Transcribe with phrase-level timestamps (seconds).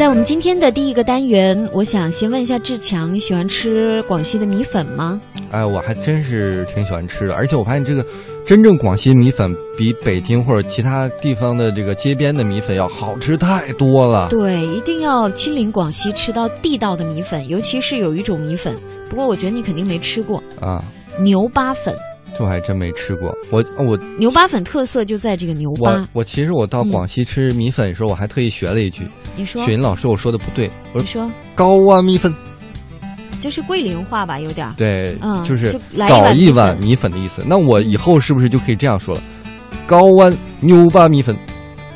[0.00, 5.20] 在我们今天的第一个单元，我想先问一下志强，你喜欢吃广西的米粉吗？
[5.50, 8.02] 哎，我还真是挺喜欢吃的，而且我发现这个
[8.46, 14.30] 真正广西米粉比北京或者其他地方的这个街边的米粉要好吃太多了。
[14.30, 18.74] 对，一定要亲临广西吃到地道的米粉，尤其是有一种米粉，
[19.10, 20.82] 不过我觉得你肯定没吃过啊，
[21.22, 21.94] 牛巴粉。
[22.36, 23.32] 这我还真没吃过。
[23.50, 26.06] 我我牛巴粉特色就在这个牛我。
[26.12, 29.02] 我其实我到广西吃米粉的时候，我还特意学了一句，
[29.36, 32.34] 你说雪，云老师我说的不对，我说你说，高湾米粉，
[33.40, 34.74] 就是桂林话吧，有点儿。
[34.76, 37.42] 对，嗯就是来搞一碗米粉的意思。
[37.46, 39.22] 那我以后是不是就可以这样说了？
[39.86, 41.36] 高湾牛巴米粉，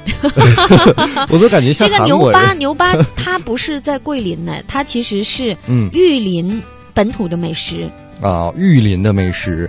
[1.31, 2.41] 我都感觉像这个牛韩国人。
[2.41, 6.61] 八牛巴，它不是在桂林呢，它其实是嗯玉林
[6.93, 7.89] 本土的美食。
[8.21, 9.69] 啊，玉林的美食，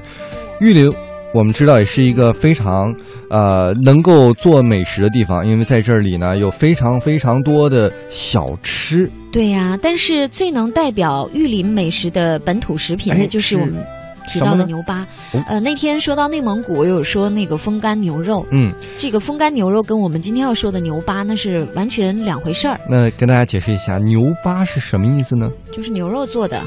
[0.60, 0.92] 玉林
[1.34, 2.96] 我们知道也是一个非常
[3.30, 9.10] 呃能够做美食的地方，因为在这里呢有非常非常多的小吃。
[9.32, 13.84] 对呀、但是最能代表玉林美食的本土食品呢，哎是就是我们
[14.26, 15.06] 提到的牛八。
[15.34, 15.44] 哦。
[15.50, 25.50] 呃，那天说到内蒙古，我有说那个风干牛肉，嗯，这个风干牛肉跟我们今天要说的牛巴那是完全两回事儿，那跟大家解释一下，牛巴是什么意思呢？
[25.70, 26.62] 就是牛肉做的，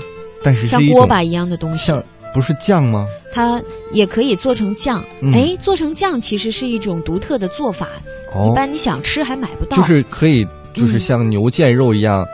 [0.45, 2.05] 但是像锅巴一样的东西，像
[2.39, 3.05] 不是酱吗？
[3.33, 3.61] 它
[3.93, 5.03] 也可以做成酱。
[5.21, 7.89] 嗯哎、做成酱其实是一种独特的做法，
[8.33, 9.77] 哦一，般你想吃还买不到。
[9.77, 12.25] 就是可以，就是嗯像牛腱肉一样，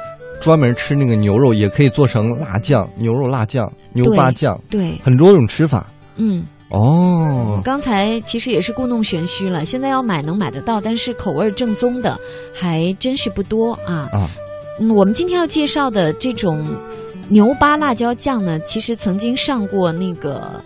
[0.42, 5.90] 专门吃那个牛肉，也可以做成辣酱、牛肉辣酱、牛八酱，对，很多种吃法。
[6.16, 6.44] 嗯。
[6.70, 12.18] 哦，刚才其实也是故弄玄虚了，现在要买能买得到，但是口味正宗的
[12.52, 14.08] 还真是不多啊。
[14.12, 14.28] 啊，
[14.80, 16.66] 嗯，我们今天要介绍的这种
[17.28, 20.62] 牛巴辣椒酱呢，其实曾经上过那个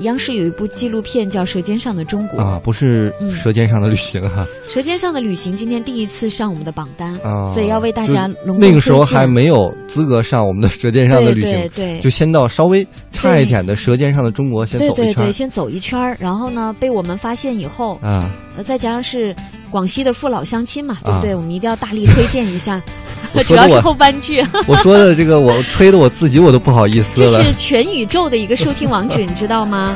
[0.00, 18.30] 央视有一部纪录片叫《舌尖上的中国》啊，不是嗯《舌尖上的旅行》啊，舌尖上的旅行》今天第一次上我们的榜单，啊，所以要为大家隆重那个时候还没有资格上我们的《舌尖上的旅行》对对对就先到稍微差一点的《舌尖上的中国》先走一圈对对对，先走一圈儿，然后呢被我们发现以后，啊。
[18.56, 19.32] 呃，再加上是
[19.70, 21.32] 广西的父老乡亲嘛，对不对？
[21.32, 22.82] 啊我们一定要大力推荐一下，
[23.46, 24.44] 主要是后半句。
[24.66, 27.52] 我说的这个，我吹的我自己我都不好意思了这是。
[27.54, 29.87] 全宇宙的一个收听网址，你知道吗？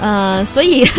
[0.00, 0.84] 呃，所以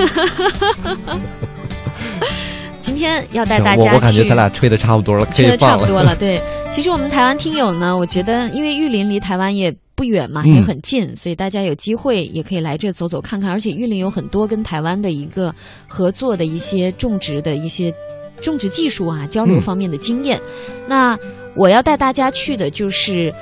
[2.79, 6.15] 今天要带，大家去，我我感觉咱俩吹的差不多了，吹的差不多了。
[6.19, 6.39] 对，
[6.71, 13.49] 其实我们台湾听友呢，我觉得因为玉林离台湾也不远嘛，嗯也很近，所以大家有机会也可以来这走走看看。
[13.49, 15.53] 而且玉林有很多跟台湾的一个
[15.87, 17.93] 合作的一些种植的一些
[18.41, 20.39] 种植技术啊，交流嗯方面的经验。
[20.87, 21.17] 那
[21.55, 23.33] 我要带大家去的就是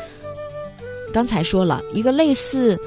[1.14, 2.80] 刚才说了一个类似。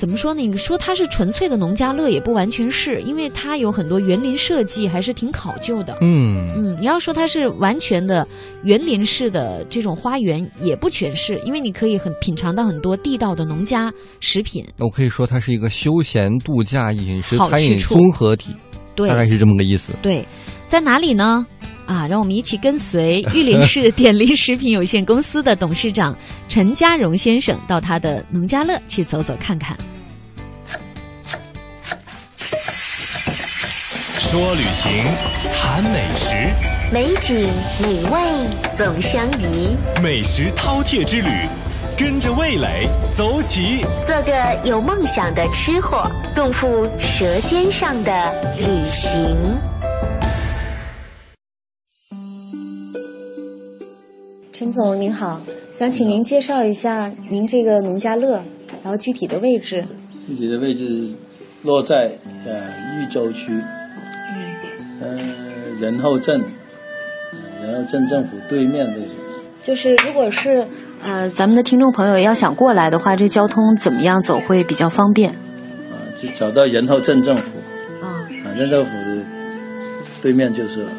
[0.00, 0.40] 怎么说呢？
[0.40, 5.98] 你说它是纯粹的农家乐也不完全是，因为它有很多园林设计还是挺考究的。
[6.00, 8.26] 嗯，嗯，你要说它是完全的
[8.64, 14.64] 园林式的这种花园，也不全是，因为你可以很品尝到很多地道的农家食品。
[14.78, 18.54] 我可以说它是一个休闲度假饮食餐饮综合体，
[18.94, 19.92] 对大概是这么个意思。
[20.00, 20.24] 对，
[20.66, 21.46] 在哪里呢？
[21.90, 26.16] 啊，让我们一起跟随 玉林市典林食品有限公司的董事长
[26.48, 29.76] 陈家荣先生到他的农家乐去走走看看。
[34.20, 34.92] 说旅行，
[35.52, 36.34] 谈美食，
[36.92, 37.50] 美景
[37.82, 38.20] 美味
[38.78, 41.28] 总相宜，美食饕餮之旅，
[41.98, 43.84] 跟着味蕾走起。
[44.06, 49.36] 做个有梦想的吃货，共赴舌尖上的旅行。
[54.60, 55.40] 陈总您好，
[55.72, 58.32] 想请您介绍一下您这个农家乐，
[58.84, 59.82] 然后具体的位置。
[60.28, 61.08] 具体的位置
[61.62, 62.10] 落在
[62.44, 62.60] 呃
[62.98, 63.58] 玉州区，
[65.00, 65.18] 嗯呃
[65.80, 66.42] 仁厚镇，
[67.32, 69.08] 呃仁厚镇政府对面这里。
[69.62, 70.66] 就是如果是
[71.02, 75.30] 呃咱们的听众朋友要想过来的话，这交通怎么样走会比较方便？
[75.30, 77.58] 啊，就找到仁厚镇政府，
[78.02, 79.22] 啊啊，镇政府的
[80.20, 80.90] 对面就是了。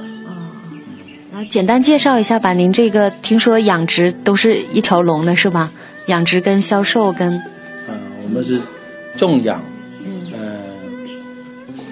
[1.42, 2.54] 啊，简单介绍一下吧。
[2.54, 5.72] 您这个听说养殖都是一条龙的是吧？
[6.08, 7.34] 养殖跟销售跟
[7.88, 8.60] 啊，我们是
[9.16, 9.62] 种养，
[10.06, 10.60] 嗯呃，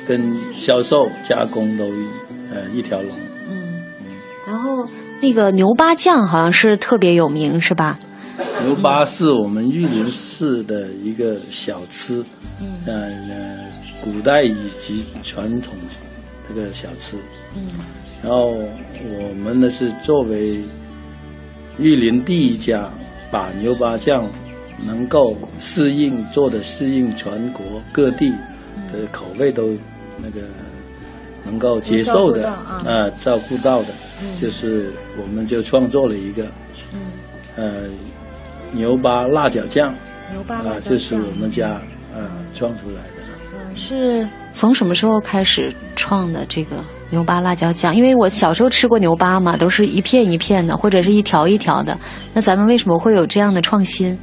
[0.08, 2.08] 跟销售加工都一
[2.52, 3.12] 呃一条龙。
[3.50, 3.74] 嗯，
[4.48, 4.88] 然后
[5.22, 8.00] 那个牛八酱好像是特别有名是吧？
[8.64, 12.24] 牛八是我们玉林市的一个小吃，
[12.62, 12.94] 嗯呃
[13.30, 13.66] 呃，
[14.02, 15.74] 古代以及传统
[16.50, 17.16] 这个小吃。
[17.56, 17.62] 嗯
[18.22, 20.62] 然后我们呢是作为
[21.78, 22.90] 玉林第一家
[23.32, 24.28] 把牛八酱
[24.86, 28.30] 能够适应做的适应全国各地
[28.92, 29.74] 的口味都
[30.18, 30.42] 那个
[31.46, 33.94] 能够接受的啊照顾到的，
[34.42, 36.46] 就是我们就创作了一个
[36.94, 37.00] 嗯
[37.56, 37.84] 呃
[38.74, 39.96] 牛巴辣椒酱
[40.34, 41.70] 牛巴啊，这是我们家
[42.14, 43.19] 啊创出来的。
[43.80, 46.76] 是从什么时候开始创的这个
[47.10, 47.96] 牛巴辣椒酱？
[47.96, 51.98] 因为我小时候吃过牛巴嘛，都是一片一片的，或者是一条一条的。
[52.34, 54.20] 那咱们为什么会有这样的创新？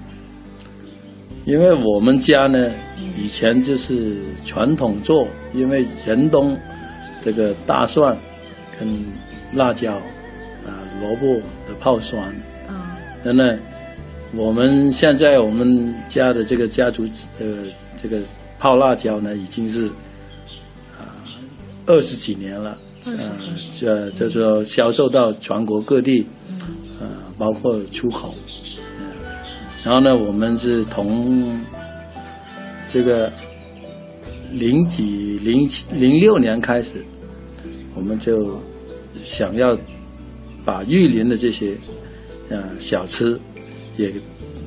[1.46, 2.70] 因为我们家呢，
[3.16, 6.56] 以前就是传统做，因为仁东
[7.24, 8.16] 这个大蒜
[8.78, 9.04] 跟
[9.54, 9.92] 辣椒
[10.66, 10.70] 啊、
[11.00, 12.22] 萝卜的泡酸，
[12.68, 13.56] 啊那呢，
[14.34, 17.04] 我们现在我们家的这个家族
[17.38, 17.46] 呃
[18.02, 18.20] 这个
[18.58, 19.86] 泡辣椒呢，已经是
[20.98, 21.12] 啊
[21.86, 23.30] 二十几年了，呃，
[23.78, 26.26] 这就是说销售到全国各地，
[27.00, 27.06] 呃，
[27.38, 28.34] 包括出口。
[28.98, 29.06] 嗯
[29.84, 31.56] 然后呢，我们是从
[32.88, 33.30] 这个
[34.50, 35.62] 零几零
[35.92, 37.04] 零六年开始，
[37.94, 38.58] 我们就
[39.22, 39.78] 想要
[40.64, 41.76] 把玉林的这些
[42.48, 43.38] 呃小吃
[43.96, 44.12] 也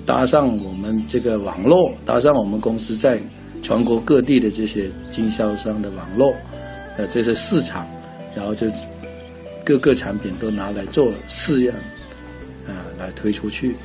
[0.05, 3.19] 搭上我们这个网络，搭上我们公司在
[3.61, 6.33] 全国各地的这些经销商的网络，
[6.97, 7.87] 呃，这些市场，
[8.35, 8.67] 然后就
[9.63, 11.73] 各个产品都拿来做试验，
[12.67, 13.75] 啊、来推出去。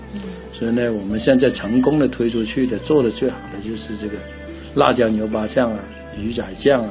[0.53, 4.15] 所以呢，我们现在成功的推出去的，做的最好的就是这个
[4.75, 5.79] 辣椒牛巴酱啊、
[6.17, 6.91] 鱼仔酱啊，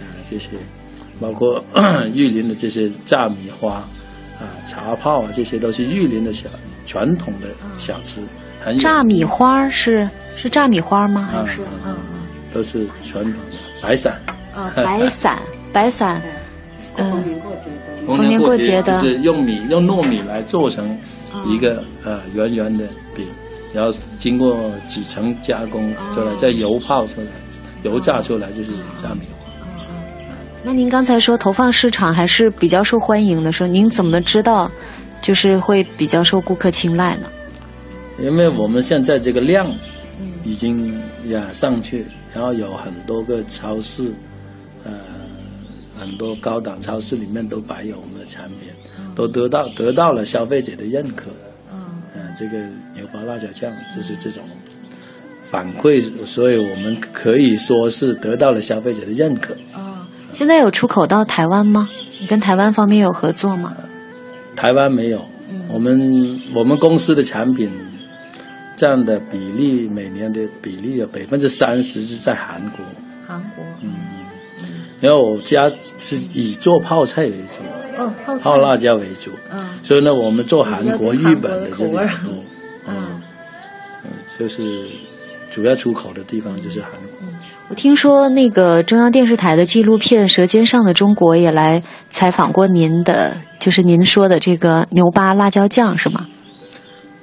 [0.00, 0.50] 啊、这些，
[1.18, 1.64] 包括
[2.14, 3.74] 玉林的这些炸米花
[4.38, 6.48] 啊、茶泡啊，这些都是玉林的小
[6.86, 8.20] 传统的小吃，
[8.62, 11.28] 很炸米花是是炸米花吗？
[11.32, 11.96] 啊还是啊
[12.52, 14.20] 都是传统的白伞。
[14.54, 15.38] 啊白伞
[15.72, 16.20] 白伞？
[16.96, 17.10] 嗯，
[18.06, 20.98] 逢逢年过节的就是用米用糯米来做成
[21.46, 22.84] 一个、呃圆圆的
[23.14, 23.24] 饼，
[23.72, 27.28] 然后经过几层加工出来，再油泡出来，
[27.84, 29.46] 油炸出来就是炸米花。
[30.64, 34.68] 那您刚才说投放市场还是比较受欢迎的，说您怎么知道
[35.22, 37.28] 就是会比较受顾客青睐呢？
[38.18, 39.72] 因为我们现在这个量
[40.44, 40.98] 已经
[41.28, 44.12] 呀上去，然后有很多个超市，
[44.84, 44.92] 呃，
[45.98, 48.70] 很多高档超市里面都摆有我们的产品，
[49.14, 51.30] 都得到得到了消费者的认可。
[51.72, 51.80] 嗯、
[52.38, 52.58] 这个
[52.94, 54.42] 牛巴辣椒酱就是这种
[55.46, 59.54] 反馈，所以我们可以说是得到了消费者的认可。
[60.32, 61.88] 现在有出口到台湾吗？
[62.20, 63.76] 你跟台湾方面有合作吗？
[64.54, 65.20] 台湾没有，
[65.68, 67.70] 我们我们公司的产品
[68.80, 72.82] 占的比例，每年的比例有百分之三十是在韩国，
[73.28, 73.62] 韩国。
[73.82, 73.92] 嗯
[75.02, 75.68] 然后我家
[75.98, 79.60] 是以做泡菜为主，哦泡泡辣椒为主，嗯。
[79.82, 82.44] 所以呢，我们做韩国、日本的这韩国的口味儿里很多，
[82.86, 83.20] 嗯，
[84.04, 84.10] 嗯。
[84.38, 84.86] 就是
[85.50, 87.28] 主要出口的地方就是韩国。
[87.68, 96.26] 我听说那个中央电视台的纪录片《舌尖上的中国》也来采访过您的，就是您说的这个牛巴辣椒酱是吗？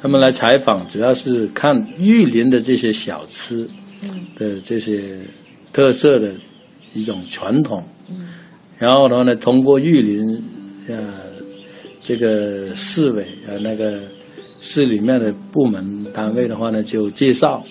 [0.02, 3.68] 他们来采访，主要是看玉林的这些小吃
[4.36, 5.20] 的这些
[5.74, 6.32] 特色的
[6.94, 7.84] 一种传统，
[8.78, 10.22] 然后的话呢，通过玉林
[10.88, 10.96] 呃
[12.04, 14.00] 这个市委呃那个
[14.62, 17.64] 市里面的部门单位的话呢，就介绍，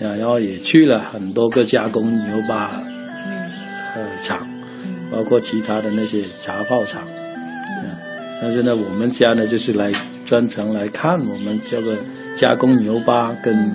[0.00, 2.82] 啊，然后也去了很多个加工牛巴
[3.94, 4.44] 呃厂，
[5.10, 7.06] 包括其他的那些茶泡厂。
[8.42, 9.90] 但是呢，我们家呢就是来
[10.24, 11.96] 专程来看我们这个
[12.34, 13.72] 加工牛巴跟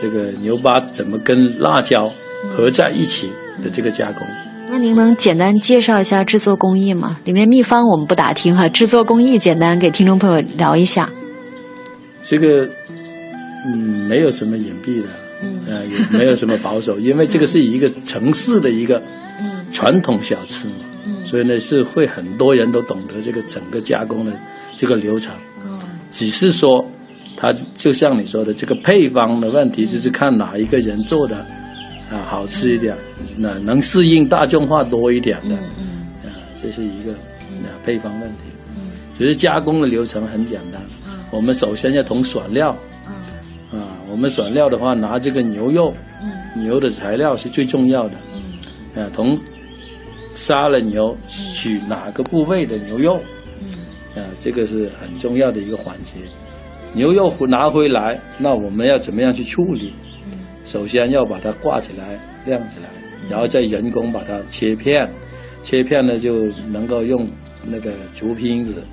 [0.00, 2.12] 这个牛巴怎么跟辣椒
[2.50, 3.30] 合在一起
[3.62, 4.26] 的这个加工。
[4.70, 7.18] 那您能简单介绍一下制作工艺吗？
[7.24, 11.10] 里面秘方我们不打听哈，制作工艺简单给听众朋友聊一下。
[12.22, 12.68] 这个
[13.66, 13.76] 嗯
[14.08, 15.08] 没有什么隐蔽的，
[15.42, 19.02] 嗯，呃也没有什么保守，因为这个是一个城市的一个
[19.70, 20.74] 传统小吃嘛，
[21.24, 24.32] 所以呢是会很多人都懂得这个整个加工的
[24.76, 25.34] 这个流程，
[26.22, 26.84] 只是说
[27.36, 31.36] 它就像你说的这个配方的问题，就是看哪一个人做的
[32.12, 32.96] 啊好吃一点，
[33.36, 38.36] 那能适应大众化多一点的，啊这是一个啊配方问题，
[39.18, 40.80] 只是加工的流程很简单。
[41.32, 42.68] 我们首先要从选料，
[43.72, 45.92] 啊，我们选料的话，拿这个牛肉，
[46.54, 49.36] 牛的材料是最重要的，啊，从
[50.36, 53.20] 杀了牛取哪个部位的牛肉，
[54.14, 56.14] 啊，这个是很重要的一个环节。
[56.94, 59.94] 牛肉拿回来，那我们要怎么样去处理？
[60.64, 62.88] 首先要把它挂起来、晾起来，
[63.30, 65.10] 然后再人工把它切片，
[65.62, 67.26] 切片呢就能够用
[67.66, 68.84] 那个竹坯子，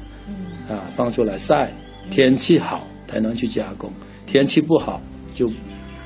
[0.69, 1.71] 啊，放出来晒。
[2.09, 3.91] 天气好才能去加工，
[4.25, 4.99] 天气不好
[5.35, 5.47] 就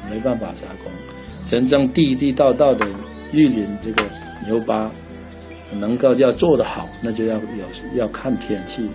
[0.10, 0.92] 没办法加工。
[1.46, 2.86] 真正地地道道的
[3.32, 4.04] 玉林这个
[4.46, 4.92] 牛巴，
[5.80, 7.66] 能够要做得好，那就要有
[7.96, 8.90] 要看天气。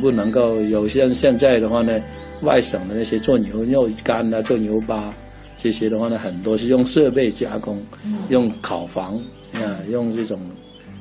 [0.00, 1.98] 不能够有像现在的话呢，
[2.42, 5.12] 外省的那些做牛肉干啊、做牛巴
[5.56, 7.80] 这些的话呢，很多是用设备加工，
[8.28, 9.16] 用烤房
[9.52, 10.38] 啊，用这种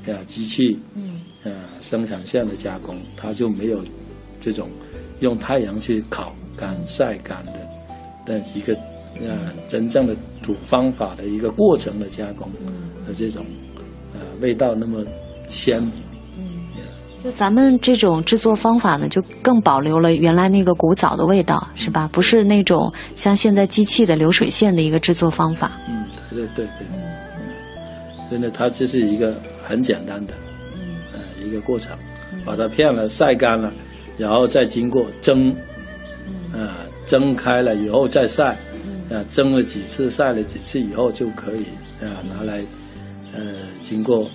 [0.08, 0.80] 啊机器
[1.44, 3.80] 啊生产线的加工，它就没有
[4.40, 4.70] 这种
[5.20, 7.60] 用太阳去烤干晒干的
[8.26, 8.76] 的一个
[9.28, 12.48] 啊真正的土方法的一个过程的加工
[13.08, 13.44] 的这种
[14.14, 15.04] 呃味道那么
[15.50, 15.94] 鲜明。
[17.24, 22.10] 就咱们这种制作方法呢，就更保留了原来那个古早的味道，是吧？
[22.12, 25.72] 不是那种像现在机器的流水线的一个制作方法。
[25.88, 30.34] 嗯，对对对对，嗯，真的，它就是一个很简单的，
[30.76, 31.98] 嗯，呃，一个过程，
[32.44, 33.72] 把它片了晒干了，
[34.18, 35.50] 然后再经过蒸，
[36.52, 36.76] 啊，
[37.08, 38.50] 蒸开了以后再晒，
[39.10, 41.64] 啊，蒸了几次晒了几次以后就可以
[42.02, 42.62] 啊拿来，
[43.34, 43.42] 呃，
[43.82, 44.30] 经过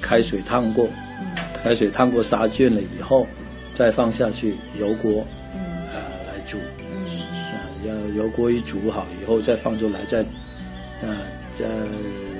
[0.00, 0.88] 开水烫过。
[1.66, 3.26] 开水烫过杀菌了以后，
[3.74, 5.26] 再放下去油锅，
[5.90, 10.20] 啊来煮，啊要油锅一煮好以后再放出来，再
[11.02, 11.10] 啊
[11.52, 11.64] 再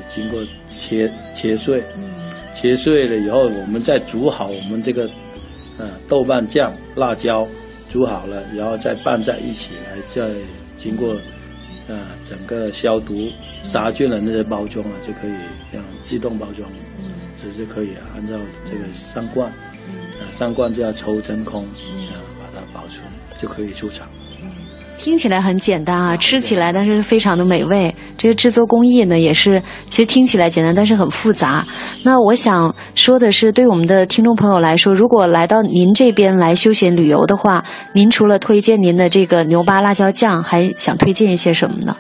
[0.09, 1.83] 经过切切碎，
[2.55, 5.11] 切碎了以后我们再煮好我们这个
[5.77, 7.45] 呃豆瓣酱、辣椒，
[7.91, 10.31] 煮好了然后再拌在一起来，再
[10.77, 11.13] 经过
[11.89, 13.29] 啊整个消毒
[13.65, 15.33] 杀菌的那些包装啊就可以
[15.73, 16.71] 让自动包装。
[17.37, 23.03] 只是可以按照这个上罐，啊上罐就要抽真空，啊把它保存
[23.39, 24.07] 就可以出厂。
[24.99, 27.95] 听起来很简单啊，吃起来但是非常的美味。
[28.17, 31.67] 这个制作工艺呢，也是其实听起来简单，但是很复杂。
[32.03, 37.63] 那我想说的是，对我们的听众朋友来说，如果来到您这边来休闲旅游的话，
[37.93, 41.95] 您除了推荐您的这个牛巴辣椒酱，还想推荐一些什么呢？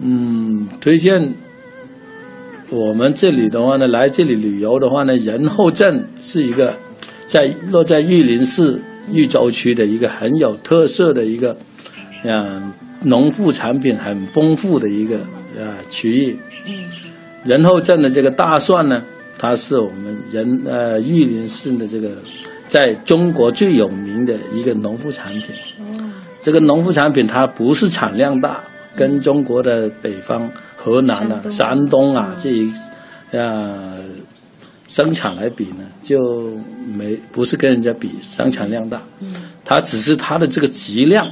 [0.00, 1.34] 嗯，推荐。
[2.76, 6.76] 我们这里的话呢，来这里旅游的话呢，仁厚镇是一个
[7.26, 8.78] 在落在玉林市
[9.10, 11.56] 玉州区的一个很有特色的一个，
[12.22, 12.70] 嗯，
[13.04, 15.16] 农副产品很丰富的一个
[15.56, 16.38] 呃区域。
[16.66, 16.84] 嗯。
[17.44, 19.02] 仁厚镇的这个大蒜呢，
[19.38, 22.10] 它是我们仁呃玉林市的这个
[22.68, 25.44] 在中国最有名的一个农副产品。
[25.78, 26.12] 哦。
[26.42, 28.62] 这个农副产品它不是产量大，
[28.94, 30.50] 跟中国的北方。
[30.86, 32.72] 河南啊，山东啊，这一
[33.32, 34.04] 呃
[34.86, 36.16] 生产来比呢，就
[36.96, 39.02] 没不是跟人家比生产量大，
[39.64, 41.26] 它只是它的这个质量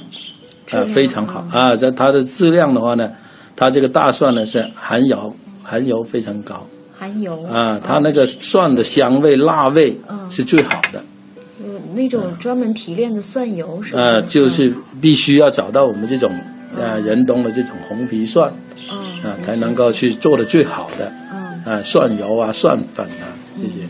[0.73, 1.47] 啊非常好。
[1.53, 3.13] 啊，在它的质量的话呢，
[3.55, 5.33] 它这个大蒜呢是含油
[5.63, 6.67] 含油非常高，
[6.99, 7.41] 含油。
[7.45, 9.97] 啊，它那个蒜的香味辣味
[10.31, 11.05] 是最好的，
[11.63, 16.29] 嗯，那种专门提炼的蒜油是呃，就是必须要找到我们这种
[16.77, 18.53] 呃仁东的这种红皮蒜。
[19.25, 21.11] 啊，才能够去做的最好的，
[21.65, 23.25] 啊，蒜油啊，蒜粉啊
[23.57, 23.81] 这些，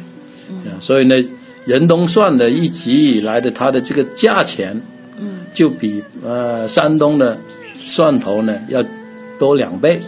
[0.70, 1.28] 啊，所以呢，
[1.66, 4.80] 仁东蒜的一直以来的它的这个价钱，
[5.18, 7.36] 嗯，就比呃山东的
[7.82, 8.80] 蒜头呢要
[9.36, 10.00] 多两倍，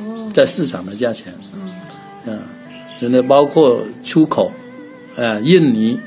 [0.00, 1.32] 哦，在市场的价钱，
[2.26, 2.42] 嗯，啊，
[3.00, 4.50] 真的包括出口，
[5.16, 6.00] 啊，印尼，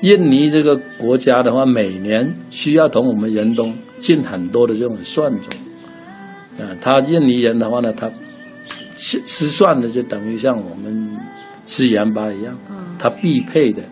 [0.00, 5.48] 印尼这个国家的话，每年需要从我们仁东进很多的这种蒜种。
[6.58, 8.10] 啊，他印尼人的话呢，他
[8.98, 11.16] 吃吃蒜的就等于像我们
[11.66, 12.54] 吃盐巴一样，
[12.98, 13.82] 他必配的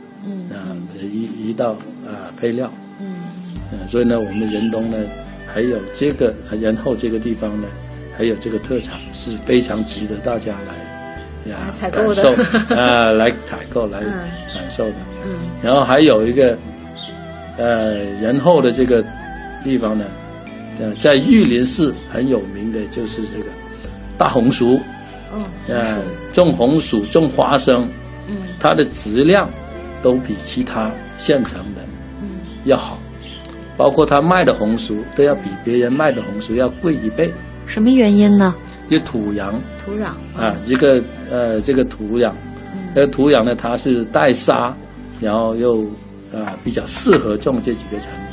[0.51, 1.73] 啊一一道
[2.05, 2.71] 啊配料。
[3.01, 4.99] 嗯，所以呢，我们仁东呢
[5.47, 7.67] 还有这个仁后这个地方呢，
[8.15, 12.31] 还有这个特产是非常值得大家来呀感受
[12.77, 14.01] 啊来采购来
[14.55, 14.97] 感受的。
[15.25, 16.59] 嗯，然后还有一个
[17.57, 19.03] 呃仁后的这个
[19.63, 20.05] 地方呢。
[20.99, 23.51] 在玉林市很有名的就是这个
[24.17, 24.81] 大红薯，
[25.69, 26.03] 嗯，
[26.33, 27.87] 种红薯、种花生，
[28.31, 29.47] 嗯，它的质量
[30.01, 31.83] 都比其他县城的
[32.23, 32.31] 嗯
[32.65, 32.99] 要好，
[33.77, 37.31] 包括他卖的红薯都要比别人卖的红薯要贵一倍。
[37.67, 38.55] 什么原因呢？
[38.89, 39.53] 一个土壤，
[39.85, 42.33] 土壤啊，这个呃，这个土壤，
[42.95, 44.75] 这个土壤呢，它是带沙，
[45.21, 45.83] 然后又
[46.33, 48.30] 啊比较适合种这几个产品。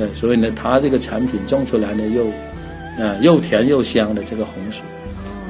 [0.00, 2.26] 对，所以呢，它这个产品种出来呢，又，
[3.04, 4.80] 啊，又甜又香的这个红薯，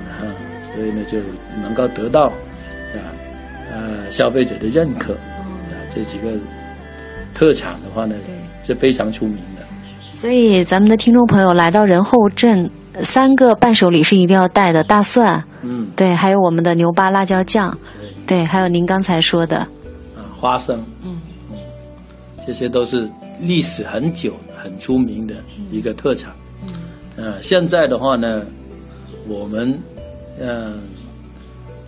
[0.09, 0.27] 啊，
[0.75, 1.21] 所以呢，就
[1.63, 2.99] 能够得到，啊，
[3.71, 6.33] 呃，消费者的认可，啊，这几个
[7.33, 8.17] 特产的话呢，
[8.67, 9.63] 是非常出名的。
[10.11, 12.69] 所以，咱们的听众朋友来到仁厚镇，
[13.05, 17.73] 三个伴手礼是一定要带的：大蒜，嗯，对，还有我们的牛巴辣椒酱，
[18.27, 21.21] 对，还有您刚才说的，啊，花生，嗯
[21.53, 21.59] 嗯，
[22.45, 23.09] 这些都是。
[23.43, 25.35] 历史很久、很出名的
[25.71, 26.33] 一个特产。
[27.17, 28.45] 呃，现在的话呢，
[29.29, 29.79] 我们
[30.39, 30.75] 呃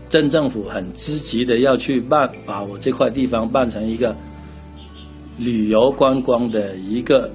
[0.09, 4.15] 镇政府很积极的要去办，把我这块地方办成一个
[5.39, 7.31] 旅游观光的一个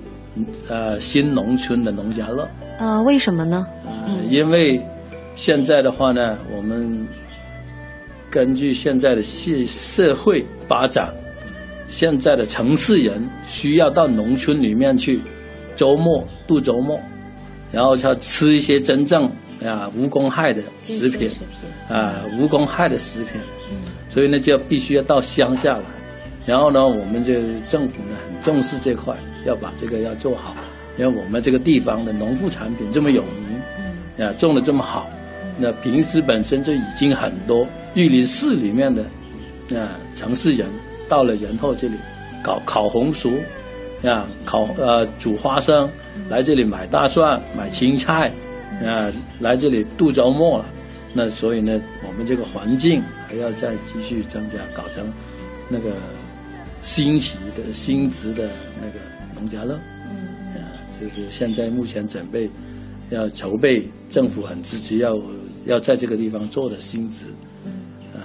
[0.69, 2.47] 呃新农村的农家乐。
[2.77, 3.65] 呃，为什么呢？
[3.85, 4.79] 呃，因为
[5.33, 7.07] 现在的话呢，我们
[8.29, 11.11] 根据现在的社社会发展，
[11.87, 15.19] 现在的城市人需要到农村里面去
[15.75, 16.99] 周末度周末，
[17.71, 19.29] 然后他吃一些真正
[19.63, 21.29] 啊无公害的食品，
[21.89, 23.39] 啊无公害的食品，
[24.09, 25.83] 所以呢就必须要到乡下来，
[26.45, 29.15] 然后呢我们这政府呢很重视这块，
[29.45, 30.55] 要把这个要做好，
[30.97, 35.09] 因为我们这个地方的农副产品这么有名，啊种的这么好，
[35.57, 37.65] 那平时本身就已经很多
[37.95, 39.03] 玉林市里面的
[39.79, 40.67] 啊城市人
[41.09, 41.95] 到了仁厚这里
[42.43, 43.37] 搞烤红薯。
[44.03, 45.89] 啊，烤呃煮花生，
[46.29, 48.31] 来这里买大蒜、买青菜，
[48.85, 50.65] 啊，来这里度周末了。
[51.15, 55.11] 那所以呢，我们这个环境还要再继续增加，搞成
[55.67, 55.93] 那个
[56.83, 58.99] 新奇的新植的那个
[59.33, 59.75] 农家乐。
[60.11, 62.47] 嗯，啊，就是现在目前准备
[63.09, 65.17] 要筹备，政府很支持要
[65.65, 67.25] 要在这个地方做的新植，
[68.13, 68.21] 啊，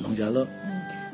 [0.00, 0.44] 农家乐。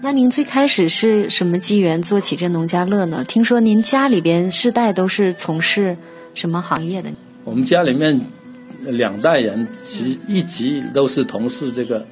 [0.03, 3.25] 那您最开始是什么机缘做起这农家乐呢？
[3.25, 5.97] 听说您家里边世代都是从事
[6.35, 7.11] 什么行业的？
[7.45, 8.21] 我们家里面
[8.83, 12.07] 两代人其实一直都是从事这个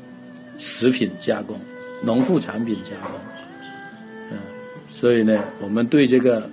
[0.59, 1.61] 食品加工、
[2.03, 3.21] 农副产品加工，
[4.33, 4.39] 嗯，
[4.95, 6.51] 所以呢，我们对这个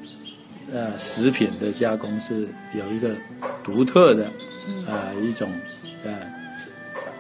[0.72, 3.16] 呃食品的加工是有一个
[3.64, 4.26] 独特的
[4.86, 5.50] 啊、一种
[6.04, 6.12] 呃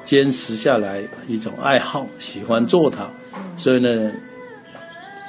[0.03, 3.09] 坚持下来一种爱好，喜欢做它，
[3.55, 4.11] 所以呢，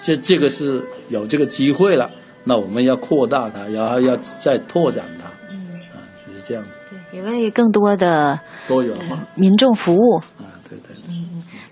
[0.00, 2.10] 这这个是有这个机会了，
[2.44, 5.80] 那我们要扩大它，然后要再拓展它，嗯。
[5.92, 6.70] 啊，就是这样子，
[7.12, 9.18] 也为更多的多元化。
[9.34, 10.20] 民众服务。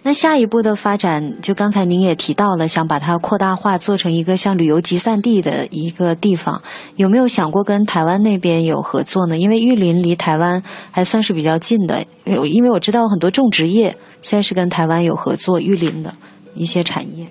[0.02, 6.62] 那下一步的发展，就刚才您也提到了，想把它扩大化，做成一个像旅游集散地的一个地方，
[6.96, 9.36] 有没有想过跟台湾那边有合作呢？
[9.36, 16.14] 因为玉林离台湾还算是比较近的，因为我知道很多种植业现在是跟台湾有合作，玉林的
[16.54, 17.26] 一些产业。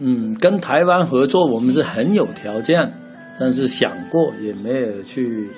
[0.00, 2.92] 嗯，跟台湾合作，我们是很有条件，
[3.38, 5.48] 但是想过也没有去，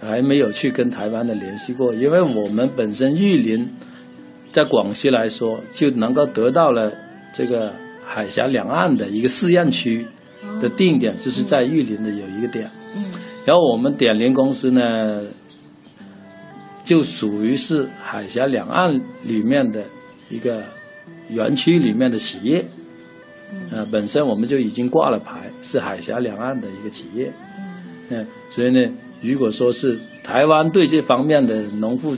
[0.00, 3.68] 还没有去跟台湾的联系过，因为我们本身玉林
[4.52, 6.92] 在广西来说，就能够得到了
[7.32, 7.72] 这个
[8.04, 10.06] 海峡两岸的一个试验区
[10.60, 12.70] 的定点，就是在玉林的有一个点。
[12.94, 13.04] 嗯，
[13.46, 15.22] 然后我们点林公司呢，
[16.84, 19.82] 就属于是海峡两岸里面的
[20.28, 20.62] 一个
[21.30, 22.62] 园区里面的企业。
[23.70, 27.32] 呃，本身我们就已经挂了牌，是海峡两岸的一个企业。
[28.10, 32.16] 嗯，所以呢，如果说是台湾对这方面的农副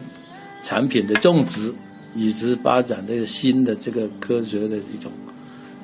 [0.65, 1.73] 产品的种植，
[2.15, 5.11] 以及发展这个新的这个科学的一种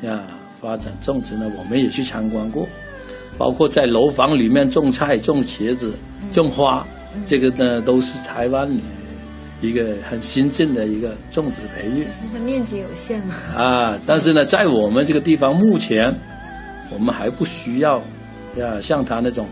[0.03, 0.23] 呀
[0.61, 2.67] 发展种植呢，我们也去参观过，
[3.37, 5.95] 包括在楼房里面种菜、种茄子、
[6.31, 6.87] 种花，
[7.27, 8.81] 这个呢都是台湾里
[9.61, 12.05] 一个很新进的一个种植培育。
[12.33, 13.35] 它面积有限嘛。
[13.57, 16.15] 啊，但是呢，在我们这个地方，目前
[16.91, 17.99] 我们还不需要
[18.57, 19.49] 呀，像他那种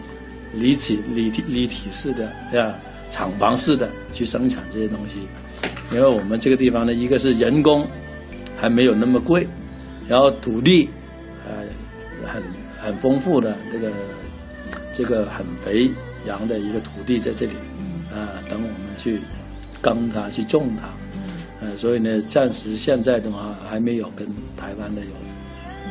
[0.55, 2.75] 立体、立体、立体式的呀，
[3.11, 5.19] 厂房式的去生产这些东西，
[5.93, 7.87] 因为我们这个地方呢，一个是人工
[8.57, 9.47] 还没有那么贵，
[10.07, 10.89] 然后土地
[11.47, 11.65] 呃
[12.27, 12.43] 很
[12.81, 13.91] 很丰富的这个
[14.95, 15.91] 这个很肥
[16.27, 17.53] 羊的一个土地在这里
[18.13, 19.21] 啊，等我们去
[19.81, 20.89] 耕它、去种它。
[21.61, 25.09] 呃，所以呢，暂时现在的话还没有跟台湾的有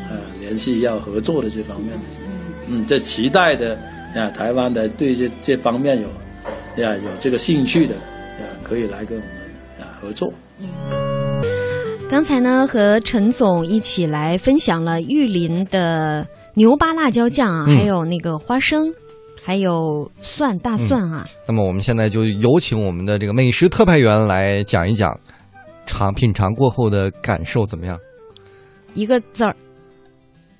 [0.10, 2.04] 呃联系要合作的这方面的，
[2.70, 3.78] 嗯，这期待的
[4.16, 6.08] 呀，台湾的对这这方面有
[6.84, 9.24] 呀有这个兴趣的呀，可以来跟我
[10.08, 10.34] 合作。
[12.10, 18.94] 刚才呢，和陈总一起来分享了玉林的牛巴辣椒酱啊，嗯还有那个花生，
[19.44, 21.28] 还有蒜大蒜啊。
[21.46, 25.14] 那么我们现在就有请我们的这个美食特派员来讲一讲，
[25.86, 28.00] 尝品尝过后的感受怎么样？
[28.94, 29.54] 一个字儿，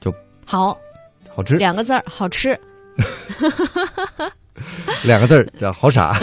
[0.02, 0.14] 就
[0.46, 0.78] 好，
[1.34, 2.60] 好吃，两个字儿好吃。
[5.04, 6.20] 两个字儿叫好傻。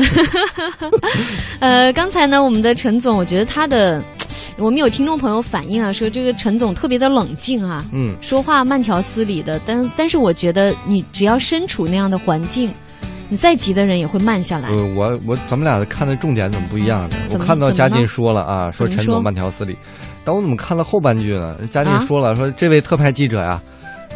[1.60, 4.02] 呃，刚才呢，我们的陈总，我觉得他的，
[4.58, 12.72] 我们有听众朋友反映啊，说这个陈总特别的冷静啊，嗯，说话慢条斯理的，但但是我觉得你只要身处那样的环境，
[13.28, 14.68] 你再急的人也会慢下来。
[14.68, 17.16] 呃，我我咱们俩看的重点怎么不一样呢？
[17.30, 19.76] 我看到嘉靖说了啊，说陈总慢条斯理，
[20.24, 21.56] 但我怎么看到后半句呢？
[21.70, 23.60] 嘉靖啊说了，说这位特派记者呀，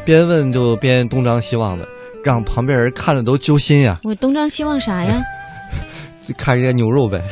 [0.04, 1.86] 边问就边东张西望的，
[2.24, 3.98] 让旁边人看着都揪心呀。
[4.04, 5.22] 我东张西望啥呀？
[6.26, 7.22] 就 看人家牛肉呗。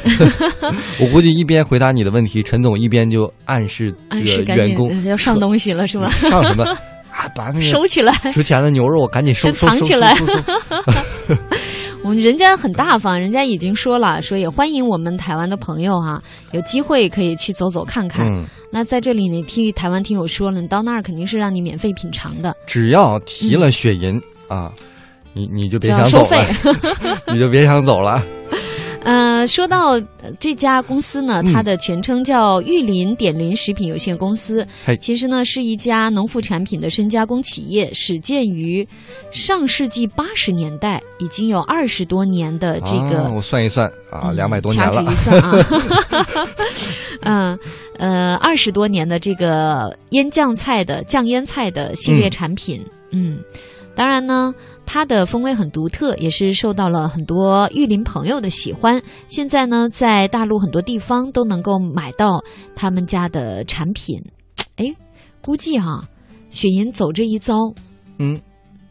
[1.01, 6.09] 我估计一边回答你的问题，陈总一边就暗示这个员工要上东西了是吧？
[6.31, 6.64] 上什么
[7.11, 8.12] 啊，把那个收起来。
[8.33, 10.14] 值钱的牛肉赶紧收藏起来
[12.03, 16.22] 我们人家很大方，人家已经说了，说也欢迎我们台湾的朋友哈、
[16.53, 18.25] 有机会可以去走走看看。
[18.25, 24.73] 嗯，那在这里呢，替台湾听友说了，你到那儿肯定是让你免费品尝的，只要提了雪银啊，
[25.33, 26.47] 你 你就别想走了，
[27.33, 28.23] 你就别想走了。
[29.03, 31.53] 呃，说到呃这家公司呢，嗯。
[31.53, 38.85] 它的全称叫玉林点林食品有限公司嘿，其实呢是一家农副产品的深加工企业，始建于
[39.31, 44.93] 上世纪八十年代，已经有二十多年的这个啊我算一算啊，嗯两百多年了。
[44.93, 45.15] 掐指一。
[45.15, 46.49] 算啊，
[47.23, 47.59] 嗯
[47.99, 53.39] 呃，二十多年的这个腌酱菜的酱腌菜的系列产品，嗯
[53.97, 54.55] 当然呢，
[54.85, 59.03] 它的风味很独特，也是受到了很多玉林朋友的喜欢。
[59.27, 62.45] 现在呢，在大陆很多地方都能够买到
[62.77, 64.23] 他们家的产品。
[64.77, 64.85] 哎，
[65.41, 66.07] 估计哈、
[66.51, 67.55] 雪银走这一遭，
[68.19, 68.39] 嗯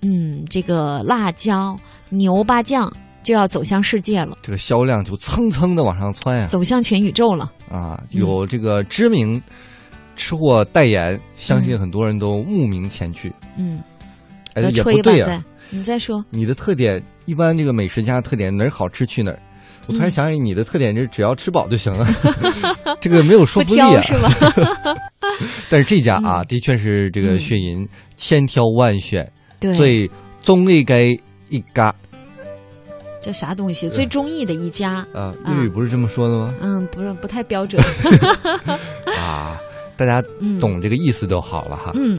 [0.01, 1.77] 嗯，这个辣椒
[2.09, 2.91] 牛巴酱
[3.21, 6.47] 就要走向世界了，这个销量就蹭蹭的往上窜呀！
[6.47, 7.51] 走向全宇宙了。
[7.71, 9.39] 啊，有这个知名
[10.15, 13.31] 吃货代言，相信很多人都慕名前去。
[13.57, 13.79] 嗯，
[14.55, 16.23] 哎，要也不对呀、，你再说。
[16.31, 19.39] 你的特点一般，这个美食家的特点哪儿好吃去哪儿。
[19.87, 22.07] 我突然嗯想起你的特点就是只要吃饱就行了，
[22.99, 24.01] 这个没有说不服力啊挑。
[24.01, 24.95] 是 吧？
[25.69, 30.09] 但是这家啊，嗯的确是这个嗯雪银千挑万选，对，最
[30.41, 31.15] 中意该
[31.49, 31.93] 一家
[33.23, 33.87] 这啥东西？
[33.89, 36.53] 最中意的一家，啊，啊粤语不是这么说的吗？
[36.61, 37.83] 嗯，不是不太标准。
[39.17, 39.59] 啊，
[39.97, 41.91] 大家嗯，懂这个意思就好了哈。
[41.95, 42.13] 嗯。